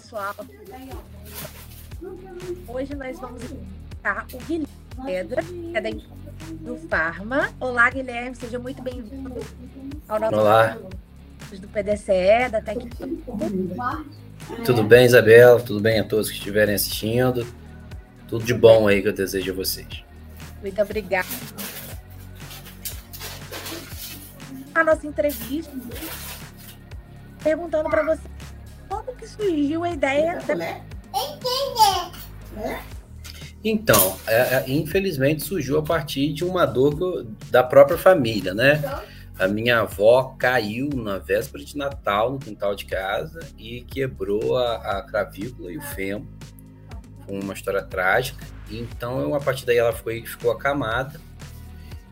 [0.00, 0.34] pessoal.
[2.66, 4.66] Hoje nós vamos encontrar o Guilherme
[5.04, 5.90] Pedra, que é da
[6.52, 7.52] do Farma.
[7.60, 9.40] Olá, Guilherme, seja muito bem-vindo
[10.08, 10.78] ao nosso Olá.
[11.52, 12.78] do PDCE, da Tec.
[14.64, 15.60] Tudo bem, Isabela?
[15.60, 17.46] Tudo bem a todos que estiverem assistindo?
[18.26, 20.02] Tudo de bom aí que eu desejo a vocês.
[20.62, 21.28] Muito obrigada.
[24.74, 25.72] A nossa entrevista
[27.42, 28.29] perguntando para você
[29.20, 30.54] que surgiu a ideia da...
[33.62, 38.82] Então, é, é, infelizmente surgiu a partir de uma dor eu, da própria família, né?
[39.38, 44.76] A minha avó caiu na véspera de Natal no quintal de casa e quebrou a,
[44.76, 46.26] a clavícula e o fêmur.
[47.26, 48.44] Foi uma história trágica.
[48.70, 51.20] Então, a partir daí ela foi, ficou acamada.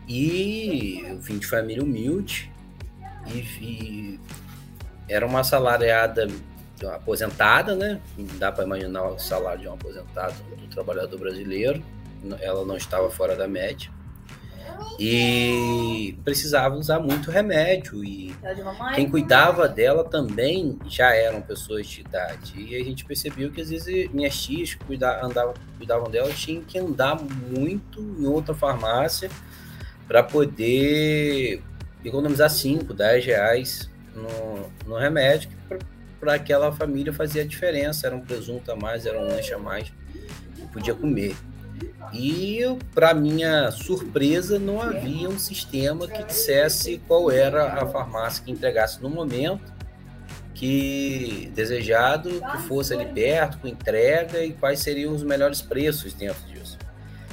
[0.07, 2.51] E eu vim de família humilde
[3.27, 4.19] e, e
[5.07, 6.27] era uma salariada
[6.87, 7.99] aposentada, né?
[8.37, 11.83] Dá para imaginar o salário de um aposentado do trabalhador brasileiro.
[12.39, 13.89] Ela não estava fora da média.
[14.99, 18.03] E precisava usar muito remédio.
[18.03, 18.33] E
[18.95, 22.53] quem cuidava dela também já eram pessoas de idade.
[22.55, 26.77] E a gente percebeu que às vezes minhas tias que cuidavam, cuidavam dela tinham que
[26.77, 29.29] andar muito em outra farmácia
[30.07, 31.61] para poder
[32.03, 35.49] economizar 5, 10 reais no, no remédio
[36.19, 38.07] para aquela família fazia diferença.
[38.07, 39.91] Era um presunto a mais, era um lanche a mais
[40.55, 41.35] que podia comer.
[42.13, 42.61] E,
[42.93, 49.01] para minha surpresa, não havia um sistema que dissesse qual era a farmácia que entregasse
[49.01, 49.79] no momento
[50.59, 56.45] que desejado, que fosse ali perto, com entrega e quais seriam os melhores preços dentro
[56.47, 56.77] disso.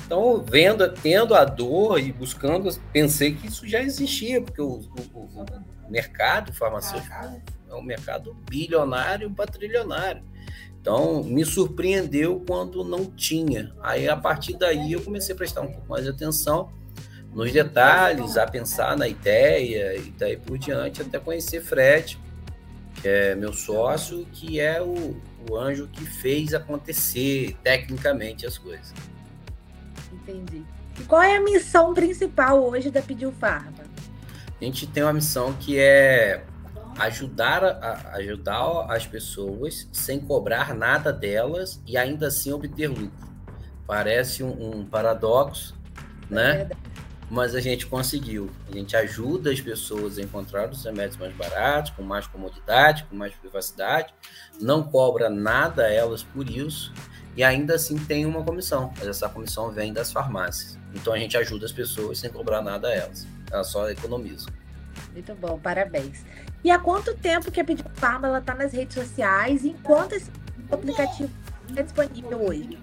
[0.06, 4.80] Então, vendo, tendo a dor e buscando, pensei que isso já existia, porque o,
[5.12, 7.12] o, o mercado farmacêutico
[7.68, 10.22] é um mercado bilionário para trilionário.
[10.80, 13.74] Então, me surpreendeu quando não tinha.
[13.82, 16.70] Aí, a partir daí, eu comecei a prestar um pouco mais de atenção
[17.34, 22.18] nos detalhes, a pensar na ideia e daí por diante, até conhecer Fred,
[23.02, 25.20] que é meu sócio, que é o,
[25.50, 28.94] o anjo que fez acontecer tecnicamente as coisas.
[30.10, 30.64] Entendi.
[30.98, 33.84] E qual é a missão principal hoje da Pediu Farma?
[34.58, 36.42] A gente tem uma missão que é
[36.98, 43.26] ajudar, a, ajudar as pessoas sem cobrar nada delas e ainda assim obter lucro.
[43.86, 45.74] Parece um, um paradoxo,
[46.28, 46.62] né?
[46.62, 46.70] É
[47.30, 48.50] Mas a gente conseguiu.
[48.68, 53.16] A gente ajuda as pessoas a encontrar os remédios mais baratos, com mais comodidade, com
[53.16, 54.12] mais privacidade,
[54.60, 56.92] não cobra nada a elas por isso
[57.36, 60.78] e ainda assim tem uma comissão, mas essa comissão vem das farmácias.
[60.94, 63.26] Então a gente ajuda as pessoas sem cobrar nada a elas.
[63.52, 64.50] Elas só economizam.
[65.12, 66.24] Muito bom, parabéns.
[66.62, 70.30] E há quanto tempo que a Pedido Farma está nas redes sociais e enquanto esse
[70.70, 71.30] aplicativo
[71.74, 72.78] é disponível hoje?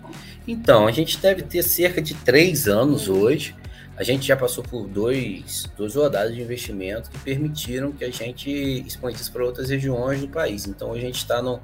[0.47, 3.56] Então, a gente deve ter cerca de três anos hoje.
[3.96, 8.50] A gente já passou por dois, duas rodadas de investimento que permitiram que a gente
[8.85, 10.66] expandisse para outras regiões do país.
[10.66, 11.62] Então, a gente está no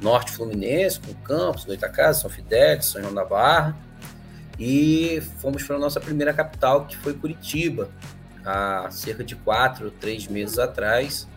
[0.00, 3.76] Norte Fluminense, com Campos, Goitacazes, São Fidélis, São João da Barra.
[4.58, 7.88] E fomos para a nossa primeira capital, que foi Curitiba,
[8.44, 11.28] há cerca de quatro, três meses atrás.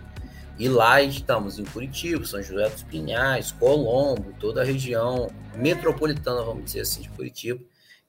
[0.57, 6.65] E lá estamos em Curitiba, São José dos Pinhais, Colombo, toda a região metropolitana, vamos
[6.65, 7.59] dizer assim, de Curitiba,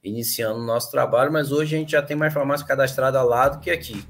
[0.02, 3.58] iniciando o nosso trabalho, mas hoje a gente já tem mais farmácia cadastrada lá do
[3.58, 4.04] que aqui.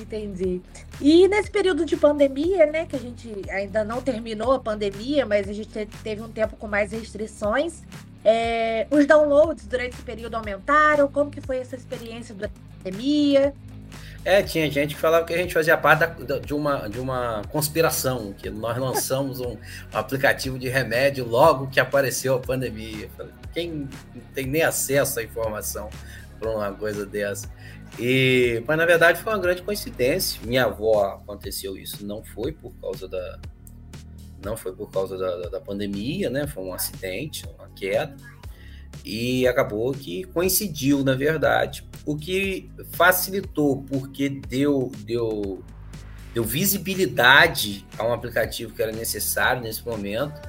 [0.00, 0.60] Entendi.
[1.00, 5.48] E nesse período de pandemia, né, que a gente ainda não terminou a pandemia, mas
[5.48, 7.82] a gente teve um tempo com mais restrições,
[8.24, 11.06] é, os downloads durante esse período aumentaram?
[11.06, 12.50] Como que foi essa experiência da
[12.82, 13.54] pandemia?
[14.26, 17.42] É, tinha gente que falava que a gente fazia parte da, de, uma, de uma
[17.48, 19.56] conspiração, que nós lançamos um,
[19.92, 23.08] aplicativo de remédio logo que apareceu a pandemia.
[23.54, 23.88] Quem
[24.34, 25.88] tem nem acesso à informação
[26.40, 27.48] para uma coisa dessa?
[28.00, 30.40] E, mas na verdade foi uma grande coincidência.
[30.44, 33.38] Minha avó aconteceu isso, não foi por causa da
[34.44, 36.48] não foi por causa da, da pandemia, né?
[36.48, 38.16] Foi um acidente, uma queda
[39.04, 45.62] e acabou que coincidiu, na verdade, o que facilitou, porque deu, deu,
[46.32, 50.40] deu visibilidade a um aplicativo que era necessário nesse momento,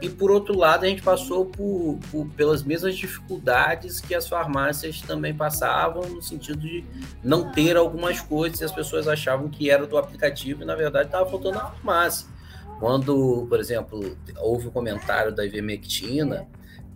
[0.00, 5.00] e por outro lado, a gente passou por, por, pelas mesmas dificuldades que as farmácias
[5.00, 6.84] também passavam, no sentido de
[7.24, 11.06] não ter algumas coisas e as pessoas achavam que era do aplicativo e na verdade
[11.06, 12.28] estava faltando a farmácia.
[12.78, 16.46] Quando, por exemplo, houve um comentário da ivermectina,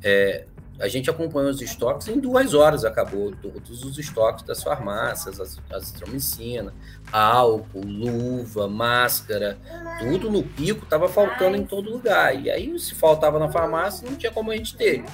[0.03, 0.45] é,
[0.81, 5.61] a gente acompanhou os estoques em duas horas, acabou todos os estoques das farmácias, as,
[5.71, 6.73] azitromicina,
[7.13, 9.59] álcool, luva, máscara,
[9.99, 12.35] tudo no pico estava faltando em todo lugar.
[12.35, 15.05] E aí, se faltava na farmácia, não tinha como a gente ter.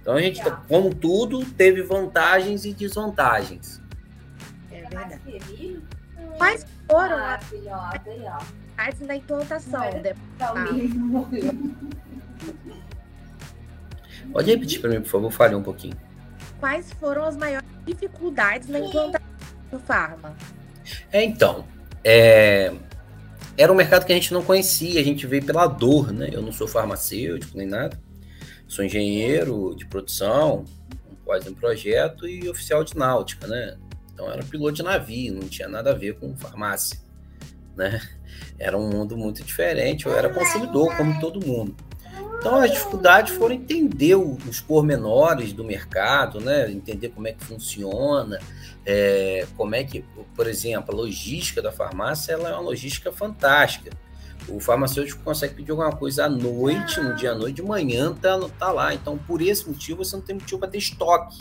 [0.00, 3.80] Então, a gente, como tudo, teve vantagens e desvantagens.
[4.70, 5.20] É verdade.
[6.36, 7.16] Quais foram
[8.76, 9.80] as da implantação?
[14.32, 15.96] Pode repetir para mim, por favor, fale um pouquinho.
[16.58, 19.28] Quais foram as maiores dificuldades na implantação
[19.70, 20.36] do Farma?
[21.12, 21.64] É, então,
[22.02, 22.72] é...
[23.56, 26.28] era um mercado que a gente não conhecia, a gente veio pela dor, né?
[26.32, 27.98] Eu não sou farmacêutico nem nada,
[28.66, 30.64] sou engenheiro de produção,
[31.24, 33.76] quase um projeto e oficial de náutica, né?
[34.12, 36.98] Então era piloto de navio, não tinha nada a ver com farmácia,
[37.76, 38.00] né?
[38.58, 41.74] Era um mundo muito diferente, eu era consumidor como todo mundo.
[42.44, 46.70] Então as dificuldades foram entender os pormenores do mercado, né?
[46.70, 48.38] Entender como é que funciona,
[48.84, 50.04] é, como é que,
[50.36, 53.92] por exemplo, a logística da farmácia ela é uma logística fantástica.
[54.46, 58.38] O farmacêutico consegue pedir alguma coisa à noite, no dia à noite, de manhã tá,
[58.58, 58.92] tá lá.
[58.92, 61.40] Então, por esse motivo, você não tem motivo para ter estoque.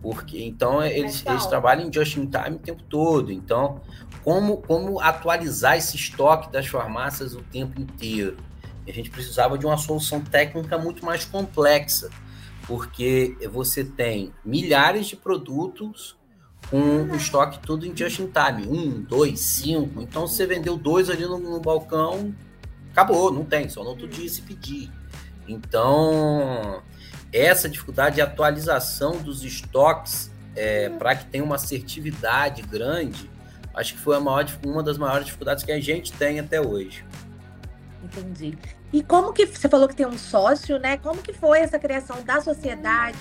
[0.00, 3.30] Porque então eles, eles trabalham em just in time o tempo todo.
[3.30, 3.82] Então,
[4.24, 8.38] como, como atualizar esse estoque das farmácias o tempo inteiro?
[8.90, 12.10] A gente precisava de uma solução técnica muito mais complexa,
[12.66, 16.16] porque você tem milhares de produtos
[16.70, 20.00] com o estoque tudo em just in time, um, dois, cinco.
[20.00, 22.34] Então, você vendeu dois ali no, no balcão,
[22.90, 24.90] acabou, não tem, só no outro dia se pedir.
[25.46, 26.82] Então,
[27.32, 33.30] essa dificuldade de atualização dos estoques é, para que tenha uma assertividade grande,
[33.74, 37.04] acho que foi maior, uma das maiores dificuldades que a gente tem até hoje.
[38.06, 38.56] Entendi.
[38.92, 40.96] E como que você falou que tem um sócio, né?
[40.96, 43.18] Como que foi essa criação da sociedade?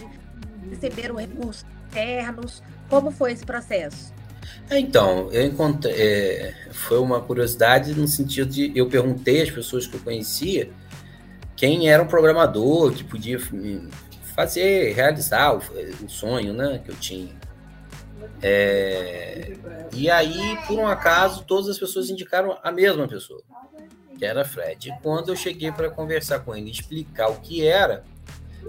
[0.70, 2.62] Receberam recursos internos?
[2.90, 4.14] Como foi esse processo?
[4.70, 9.96] Então, eu encontrei, é, foi uma curiosidade no sentido de eu perguntei às pessoas que
[9.96, 10.72] eu conhecia
[11.56, 13.40] quem era um programador que podia
[14.36, 15.62] fazer, realizar o,
[16.04, 17.34] o sonho, né, que eu tinha.
[18.42, 19.54] É,
[19.94, 23.42] e aí, por um acaso, todas as pessoas indicaram a mesma pessoa
[24.18, 24.90] que era Fred.
[24.90, 28.04] E quando eu cheguei para conversar com ele, explicar o que era,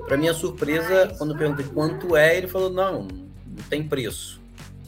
[0.07, 4.41] para minha surpresa, quando eu perguntei quanto é, ele falou: não, não tem preço.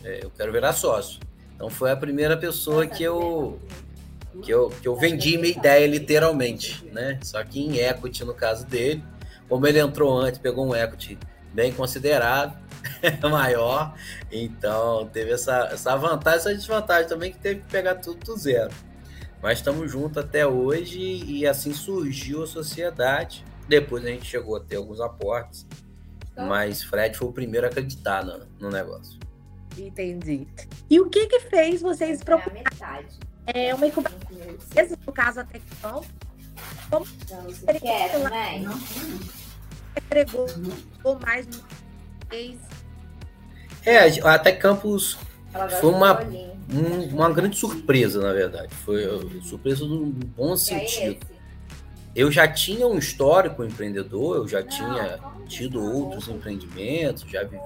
[0.04, 1.20] É, eu quero virar sócio.
[1.54, 3.58] Então foi a primeira pessoa que eu
[4.42, 7.18] que eu, que eu vendi minha ideia literalmente, né?
[7.22, 9.02] Só que em equity no caso dele,
[9.48, 11.18] como ele entrou antes, pegou um equity
[11.52, 12.56] bem considerável,
[13.28, 13.94] maior,
[14.30, 18.70] então teve essa, essa vantagem, essa desvantagem também que teve que pegar tudo do zero.
[19.42, 23.44] Mas estamos juntos até hoje e assim surgiu a sociedade.
[23.68, 25.66] Depois a gente chegou a ter alguns aportes.
[26.32, 29.18] Então, mas Fred foi o primeiro a acreditar no, no negócio.
[29.76, 30.46] Entendi.
[30.90, 32.64] E o que que fez vocês procurarem?
[33.46, 34.18] É uma incubação,
[35.06, 36.04] no caso até que não.
[36.90, 38.64] Como você quer, né?
[39.96, 40.46] Entregou
[41.04, 41.64] ou mais uma
[42.28, 42.58] vez?
[43.84, 43.98] É,
[44.28, 45.18] até Campus
[45.80, 46.18] foi uma
[46.72, 48.74] um, uma grande surpresa, na verdade.
[48.84, 49.02] Foi
[49.42, 51.26] surpresa no bom sentido.
[52.14, 57.58] Eu já tinha um histórico empreendedor, eu já tinha tido outros empreendimentos, já vi,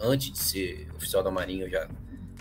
[0.00, 1.88] antes de ser oficial da Marinha, eu já,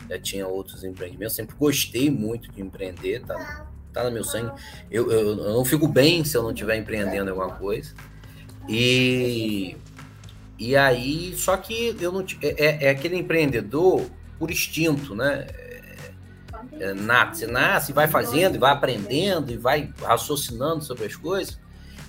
[0.10, 1.36] já tinha outros empreendimentos.
[1.36, 4.52] Sempre gostei muito de empreender, tá, tá no meu sangue.
[4.90, 7.94] Eu, eu, eu não fico bem se eu não estiver empreendendo alguma coisa.
[8.68, 9.78] E,
[10.58, 15.46] e aí, só que eu não é, é, é aquele empreendedor por instinto, né?
[16.80, 21.58] É, nasce, nasce, vai fazendo, e vai aprendendo, e vai raciocinando sobre as coisas.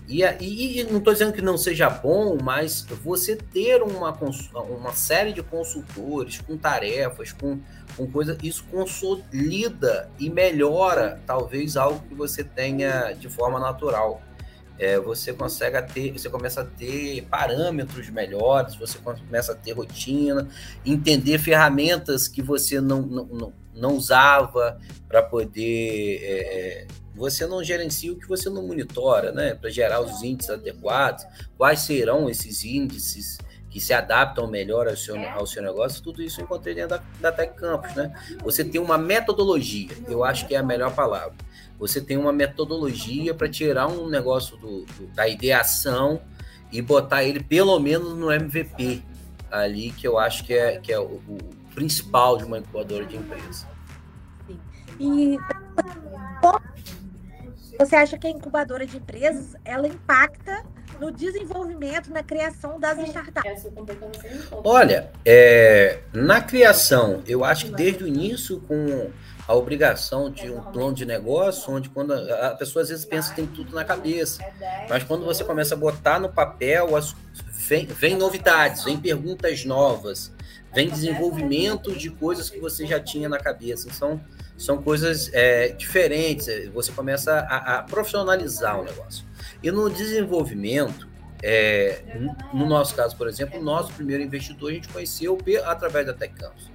[0.08, 4.16] E, e, e não estou dizendo que não seja bom, mas você ter uma,
[4.52, 7.58] uma série de consultores com tarefas, com,
[7.96, 14.22] com coisas, isso consolida e melhora talvez algo que você tenha de forma natural.
[14.78, 20.46] É, você consegue ter, você começa a ter parâmetros melhores, você começa a ter rotina,
[20.84, 26.20] entender ferramentas que você não, não, não não usava para poder.
[26.22, 29.54] É, é, você não gerencia o que você não monitora, né?
[29.54, 31.24] Para gerar os índices adequados.
[31.56, 33.38] Quais serão esses índices
[33.70, 36.02] que se adaptam melhor ao seu, ao seu negócio?
[36.02, 38.12] Tudo isso eu encontrei dentro da, da Tech Campus, né?
[38.42, 41.34] Você tem uma metodologia, eu acho que é a melhor palavra.
[41.78, 46.20] Você tem uma metodologia para tirar um negócio do, do, da ideação
[46.72, 49.02] e botar ele pelo menos no MVP
[49.50, 51.38] ali, que eu acho que é, que é o, o
[51.76, 53.68] principal de uma incubadora de empresa.
[54.98, 55.38] E
[57.78, 60.64] você acha que a incubadora de empresas ela impacta
[60.98, 63.66] no desenvolvimento, na criação das startups?
[64.64, 69.10] Olha, é, na criação, eu acho que desde o início, com
[69.46, 73.36] a obrigação de um plano de negócio, onde quando a, pessoa às vezes pensa que
[73.36, 74.42] tem tudo na cabeça,
[74.88, 77.14] mas quando você começa a botar no papel, as,
[77.52, 80.32] vem, vem novidades, vem perguntas novas,
[80.76, 83.90] vem desenvolvimento de coisas que você já tinha na cabeça.
[83.94, 84.20] São,
[84.58, 89.24] são coisas é, diferentes, você começa a, a, profissionalizar o negócio.
[89.62, 91.08] E no desenvolvimento,
[91.42, 92.02] é,
[92.52, 96.34] no nosso caso, por exemplo, o nosso primeiro investidor a gente conheceu através da Tech
[96.34, 96.70] Campus.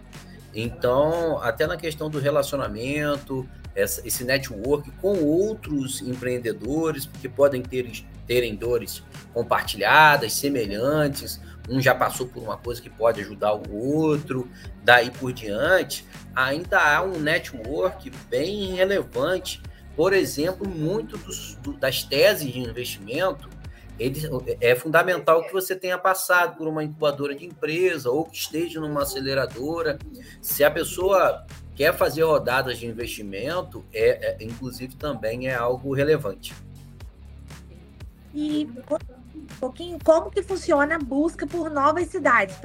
[0.51, 7.89] Então, até na questão do relacionamento, essa, esse network com outros empreendedores, que podem ter
[8.27, 14.49] terem dores compartilhadas, semelhantes, um já passou por uma coisa que pode ajudar o outro,
[14.83, 19.61] daí por diante, ainda há um network bem relevante.
[19.95, 23.49] Por exemplo, muito dos, do, das teses de investimento
[24.01, 24.19] ele,
[24.59, 29.03] é fundamental que você tenha passado por uma incubadora de empresa ou que esteja numa
[29.03, 29.99] aceleradora.
[30.41, 31.45] Se a pessoa
[31.81, 36.53] quer fazer rodadas de investimento, é, é inclusive também é algo relevante.
[38.35, 38.69] E
[39.35, 42.55] um pouquinho como que funciona a busca por novas cidades?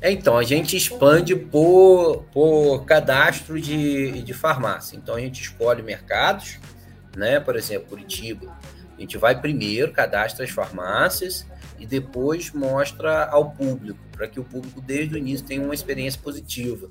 [0.00, 4.96] Então, a gente expande por, por cadastro de, de farmácia.
[4.96, 6.60] Então, a gente escolhe mercados,
[7.16, 7.40] né?
[7.40, 8.56] Por exemplo, Curitiba
[8.96, 11.44] a gente vai primeiro, cadastra as farmácias
[11.78, 16.20] e depois mostra ao público, para que o público desde o início tenha uma experiência
[16.20, 16.90] positiva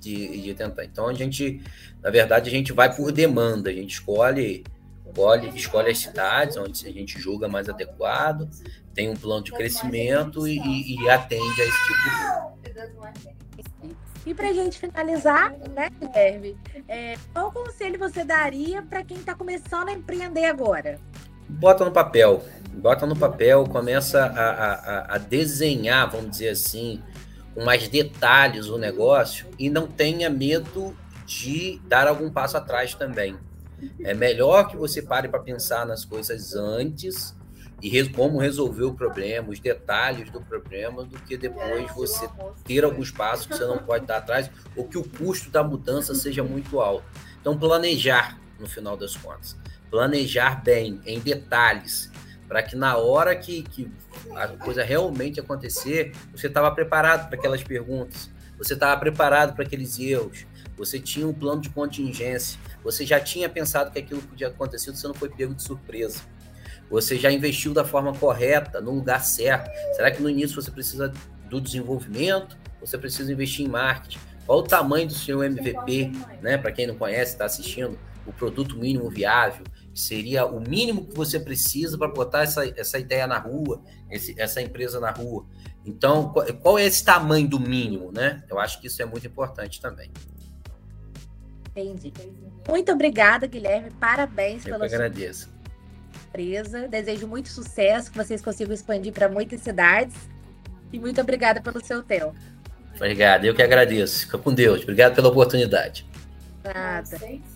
[0.00, 0.84] de, de tentar.
[0.84, 1.62] Então a gente,
[2.02, 4.64] na verdade, a gente vai por demanda, a gente escolhe,
[5.06, 8.48] escolhe, escolhe as cidades onde a gente julga mais adequado,
[8.94, 12.56] tem um plano de crescimento e, e atende a esse tipo de
[14.26, 19.36] e para a gente finalizar, né, Guilherme, é, qual conselho você daria para quem está
[19.36, 20.98] começando a empreender agora?
[21.48, 24.72] Bota no papel, bota no papel, começa a,
[25.12, 27.02] a, a desenhar, vamos dizer assim,
[27.54, 33.36] com mais detalhes o negócio e não tenha medo de dar algum passo atrás também.
[34.00, 37.34] É melhor que você pare para pensar nas coisas antes
[37.82, 42.26] e re como resolver o problema, os detalhes do problema, do que depois você
[42.64, 46.14] ter alguns passos que você não pode dar atrás ou que o custo da mudança
[46.14, 47.04] seja muito alto.
[47.40, 49.56] Então, planejar no final das contas
[49.90, 52.10] planejar bem, em detalhes,
[52.48, 53.90] para que na hora que, que
[54.34, 59.98] a coisa realmente acontecer, você estava preparado para aquelas perguntas, você estava preparado para aqueles
[59.98, 64.94] erros, você tinha um plano de contingência, você já tinha pensado que aquilo podia acontecer,
[64.94, 66.20] você não foi pego de surpresa.
[66.88, 69.68] Você já investiu da forma correta, no lugar certo.
[69.96, 71.12] Será que no início você precisa
[71.48, 72.56] do desenvolvimento?
[72.80, 74.20] Você precisa investir em marketing?
[74.46, 76.56] Qual o tamanho do seu MVP, né?
[76.56, 79.64] Para quem não conhece, está assistindo, o produto mínimo viável
[79.94, 84.60] seria o mínimo que você precisa para botar essa, essa ideia na rua, esse, essa
[84.60, 85.46] empresa na rua.
[85.84, 88.42] Então, qual, qual, é esse tamanho do mínimo, né?
[88.48, 90.10] Eu acho que isso é muito importante também.
[91.74, 92.12] Entendi.
[92.68, 93.90] Muito obrigada, Guilherme.
[94.00, 95.48] Parabéns Eu pela agradeço.
[96.28, 96.88] empresa.
[96.88, 100.16] Desejo muito sucesso, que vocês consigam expandir para muitas cidades.
[100.92, 102.34] E muito obrigada pelo seu tempo.
[102.96, 104.20] Obrigado, eu que agradeço.
[104.20, 104.82] Fica com Deus.
[104.82, 106.06] Obrigado pela oportunidade.
[106.64, 107.55] Nada.